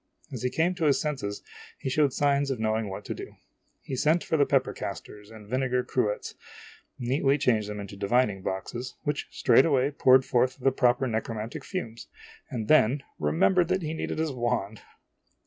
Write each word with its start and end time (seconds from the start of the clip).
As 0.31 0.41
he 0.41 0.49
came 0.49 0.73
to 0.73 0.85
his 0.85 0.99
senses, 0.99 1.43
he 1.77 1.87
showed 1.87 2.09
siijns 2.09 2.49
of 2.49 2.59
knowing 2.59 2.89
what 2.89 3.05
to 3.05 3.13
do. 3.13 3.33
He 3.83 3.93
<_> 3.93 3.95
O 3.97 4.01
sent 4.01 4.23
for 4.23 4.35
the 4.35 4.47
pepper 4.47 4.73
casters 4.73 5.29
and 5.29 5.47
vinegar 5.47 5.83
cruets, 5.83 6.33
neatly 6.97 7.37
changed 7.37 7.69
them 7.69 7.79
into 7.79 7.95
divining 7.95 8.41
boxes, 8.41 8.95
which 9.03 9.27
straightway 9.29 9.91
poured 9.91 10.25
forth 10.25 10.57
the 10.59 10.71
proper 10.71 11.05
necromantic 11.05 11.63
fumes, 11.63 12.07
and 12.49 12.67
then 12.67 13.03
remembered 13.19 13.67
that 13.67 13.83
he 13.83 13.93
needed 13.93 14.17
his 14.17 14.31
wand 14.31 14.81